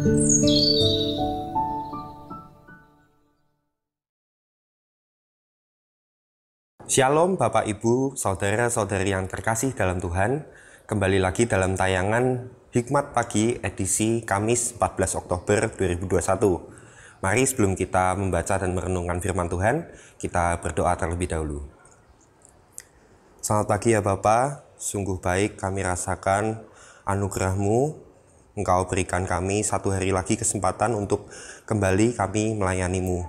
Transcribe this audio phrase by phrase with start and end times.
[0.00, 0.16] Shalom
[7.36, 10.48] Bapak Ibu, Saudara-saudari yang terkasih dalam Tuhan.
[10.88, 17.20] Kembali lagi dalam tayangan Hikmat Pagi edisi Kamis 14 Oktober 2021.
[17.20, 19.84] Mari sebelum kita membaca dan merenungkan firman Tuhan,
[20.16, 21.60] kita berdoa terlebih dahulu.
[23.44, 26.64] Selamat pagi ya Bapak, sungguh baik kami rasakan
[27.04, 28.09] anugerahmu
[28.58, 31.30] Engkau berikan kami satu hari lagi kesempatan untuk
[31.70, 33.22] kembali kami melayanimu.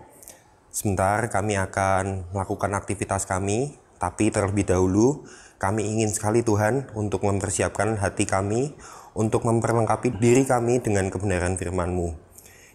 [0.74, 5.22] Sebentar kami akan melakukan aktivitas kami, tapi terlebih dahulu
[5.62, 8.74] kami ingin sekali Tuhan untuk mempersiapkan hati kami
[9.14, 12.18] untuk memperlengkapi diri kami dengan kebenaran firman-Mu.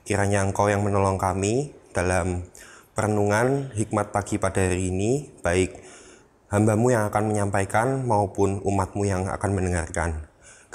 [0.07, 2.47] Kiranya Engkau yang menolong kami dalam
[2.95, 5.83] perenungan hikmat pagi pada hari ini, baik
[6.47, 10.26] hambamu yang akan menyampaikan maupun umatmu yang akan mendengarkan.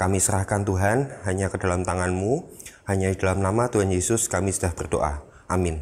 [0.02, 2.42] Kami serahkan Tuhan hanya ke dalam tanganmu,
[2.90, 5.22] hanya di dalam nama Tuhan Yesus kami sudah berdoa.
[5.46, 5.78] Amin.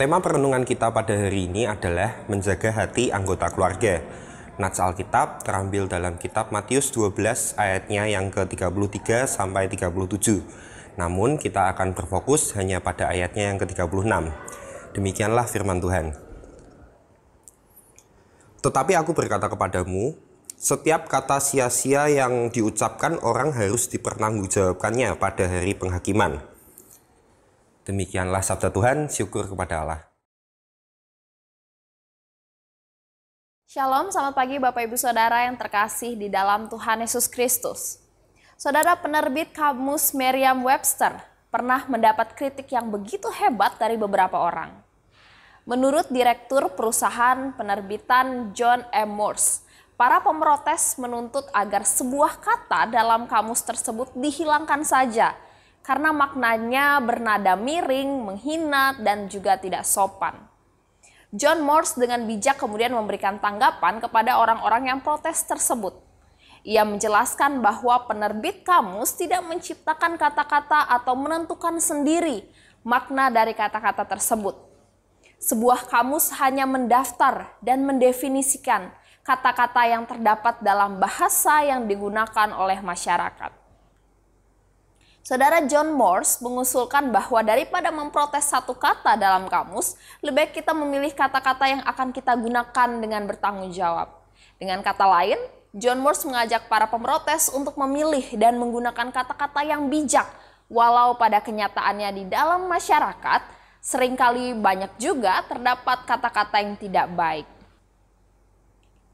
[0.00, 4.00] Tema perenungan kita pada hari ini adalah menjaga hati anggota keluarga.
[4.56, 10.40] Nats Alkitab terambil dalam kitab Matius 12 ayatnya yang ke-33 sampai 37.
[10.96, 14.08] Namun kita akan berfokus hanya pada ayatnya yang ke-36.
[14.96, 16.16] Demikianlah firman Tuhan.
[18.64, 20.32] Tetapi aku berkata kepadamu,
[20.64, 26.40] setiap kata sia-sia yang diucapkan orang harus dipertanggungjawabkannya pada hari penghakiman
[27.84, 30.00] Demikianlah sabda Tuhan, syukur kepada Allah.
[33.68, 38.00] Shalom, selamat pagi Bapak Ibu Saudara yang terkasih di dalam Tuhan Yesus Kristus.
[38.56, 41.12] Saudara penerbit kamus Merriam-Webster
[41.52, 44.72] pernah mendapat kritik yang begitu hebat dari beberapa orang.
[45.68, 49.12] Menurut Direktur Perusahaan Penerbitan John M.
[49.12, 49.63] Morse,
[49.94, 55.38] para pemrotes menuntut agar sebuah kata dalam kamus tersebut dihilangkan saja
[55.84, 60.32] karena maknanya bernada miring, menghina, dan juga tidak sopan.
[61.34, 65.92] John Morse dengan bijak kemudian memberikan tanggapan kepada orang-orang yang protes tersebut.
[66.64, 72.48] Ia menjelaskan bahwa penerbit kamus tidak menciptakan kata-kata atau menentukan sendiri
[72.80, 74.56] makna dari kata-kata tersebut.
[75.36, 78.88] Sebuah kamus hanya mendaftar dan mendefinisikan
[79.24, 83.64] kata-kata yang terdapat dalam bahasa yang digunakan oleh masyarakat.
[85.24, 91.16] Saudara John Morse mengusulkan bahwa daripada memprotes satu kata dalam kamus, lebih baik kita memilih
[91.16, 94.12] kata-kata yang akan kita gunakan dengan bertanggung jawab.
[94.60, 95.40] Dengan kata lain,
[95.72, 100.28] John Morse mengajak para pemrotes untuk memilih dan menggunakan kata-kata yang bijak,
[100.68, 103.40] walau pada kenyataannya di dalam masyarakat
[103.80, 107.53] sering kali banyak juga terdapat kata-kata yang tidak baik.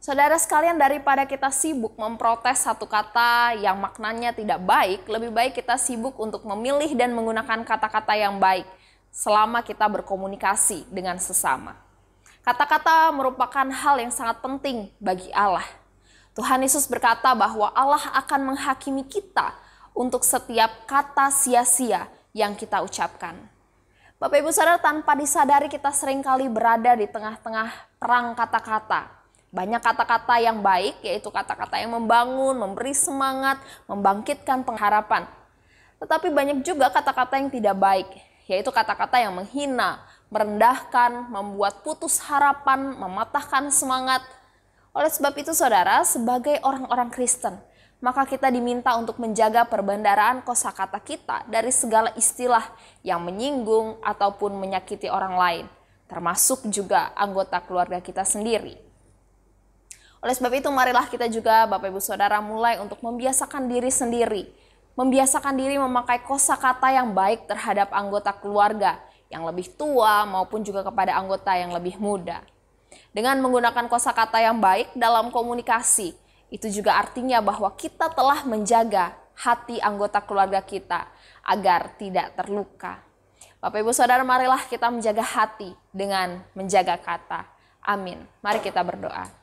[0.01, 5.77] Saudara sekalian, daripada kita sibuk memprotes satu kata yang maknanya tidak baik, lebih baik kita
[5.77, 8.65] sibuk untuk memilih dan menggunakan kata-kata yang baik
[9.13, 11.77] selama kita berkomunikasi dengan sesama.
[12.41, 15.69] Kata-kata merupakan hal yang sangat penting bagi Allah.
[16.33, 19.53] Tuhan Yesus berkata bahwa Allah akan menghakimi kita
[19.93, 23.37] untuk setiap kata sia-sia yang kita ucapkan.
[24.17, 29.20] Bapak Ibu Saudara, tanpa disadari kita sering kali berada di tengah-tengah perang kata-kata
[29.51, 33.59] banyak kata-kata yang baik, yaitu kata-kata yang membangun, memberi semangat,
[33.91, 35.27] membangkitkan pengharapan.
[35.99, 38.09] Tetapi banyak juga kata-kata yang tidak baik,
[38.47, 39.99] yaitu kata-kata yang menghina,
[40.31, 44.23] merendahkan, membuat putus harapan, mematahkan semangat.
[44.95, 47.59] Oleh sebab itu saudara, sebagai orang-orang Kristen,
[47.99, 52.65] maka kita diminta untuk menjaga perbendaraan kosakata kita dari segala istilah
[53.03, 55.67] yang menyinggung ataupun menyakiti orang lain,
[56.07, 58.90] termasuk juga anggota keluarga kita sendiri.
[60.21, 64.53] Oleh sebab itu marilah kita juga Bapak Ibu Saudara mulai untuk membiasakan diri sendiri.
[64.93, 69.01] Membiasakan diri memakai kosakata yang baik terhadap anggota keluarga
[69.33, 72.45] yang lebih tua maupun juga kepada anggota yang lebih muda.
[73.17, 76.13] Dengan menggunakan kosakata yang baik dalam komunikasi,
[76.53, 81.09] itu juga artinya bahwa kita telah menjaga hati anggota keluarga kita
[81.49, 83.01] agar tidak terluka.
[83.57, 87.49] Bapak Ibu Saudara, marilah kita menjaga hati dengan menjaga kata.
[87.81, 88.21] Amin.
[88.45, 89.40] Mari kita berdoa.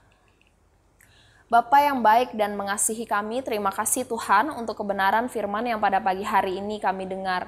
[1.48, 6.28] Bapa yang baik dan mengasihi kami, terima kasih Tuhan untuk kebenaran firman yang pada pagi
[6.28, 7.48] hari ini kami dengar.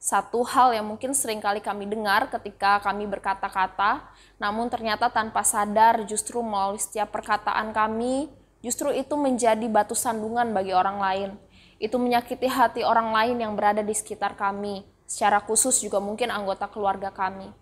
[0.00, 4.00] Satu hal yang mungkin sering kali kami dengar ketika kami berkata-kata,
[4.40, 8.32] namun ternyata tanpa sadar justru melalui setiap perkataan kami,
[8.64, 11.30] justru itu menjadi batu sandungan bagi orang lain.
[11.76, 16.64] Itu menyakiti hati orang lain yang berada di sekitar kami, secara khusus juga mungkin anggota
[16.64, 17.52] keluarga kami.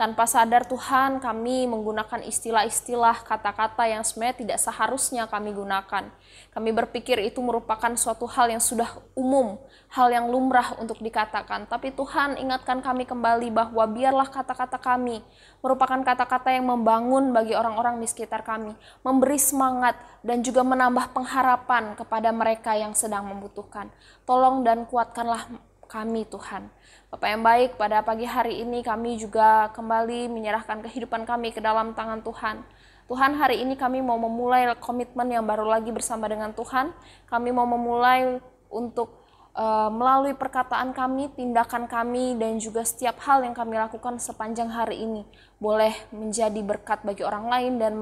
[0.00, 6.08] Tanpa sadar Tuhan kami menggunakan istilah-istilah kata-kata yang sebenarnya tidak seharusnya kami gunakan.
[6.56, 9.60] Kami berpikir itu merupakan suatu hal yang sudah umum,
[9.92, 11.68] hal yang lumrah untuk dikatakan.
[11.68, 15.20] Tapi Tuhan ingatkan kami kembali bahwa biarlah kata-kata kami
[15.60, 18.72] merupakan kata-kata yang membangun bagi orang-orang di sekitar kami,
[19.04, 23.92] memberi semangat dan juga menambah pengharapan kepada mereka yang sedang membutuhkan.
[24.24, 25.44] Tolong dan kuatkanlah
[25.90, 26.70] kami Tuhan.
[27.10, 31.90] Bapak yang baik, pada pagi hari ini kami juga kembali menyerahkan kehidupan kami ke dalam
[31.98, 32.62] tangan Tuhan.
[33.10, 36.94] Tuhan, hari ini kami mau memulai komitmen yang baru lagi bersama dengan Tuhan.
[37.26, 38.38] Kami mau memulai
[38.70, 39.26] untuk
[39.58, 45.02] uh, melalui perkataan kami, tindakan kami, dan juga setiap hal yang kami lakukan sepanjang hari
[45.02, 45.26] ini
[45.58, 47.94] boleh menjadi berkat bagi orang lain dan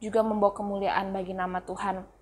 [0.00, 2.13] juga membawa kemuliaan bagi nama Tuhan.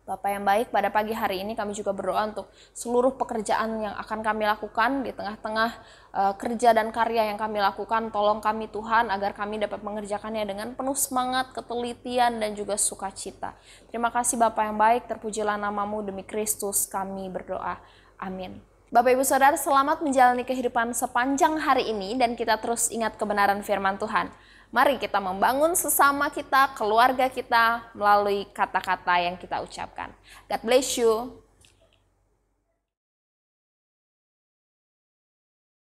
[0.00, 4.24] Bapak yang baik, pada pagi hari ini kami juga berdoa untuk seluruh pekerjaan yang akan
[4.24, 5.70] kami lakukan di tengah-tengah
[6.16, 8.08] uh, kerja dan karya yang kami lakukan.
[8.08, 13.54] Tolong kami Tuhan agar kami dapat mengerjakannya dengan penuh semangat, ketelitian, dan juga sukacita.
[13.92, 17.78] Terima kasih Bapak yang baik, terpujilah namamu demi Kristus kami berdoa.
[18.16, 18.69] Amin.
[18.90, 23.94] Bapak Ibu Saudara, selamat menjalani kehidupan sepanjang hari ini dan kita terus ingat kebenaran firman
[23.94, 24.26] Tuhan.
[24.74, 30.10] Mari kita membangun sesama kita, keluarga kita melalui kata-kata yang kita ucapkan.
[30.50, 31.38] God bless you.